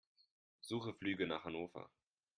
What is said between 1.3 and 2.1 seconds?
Hannover.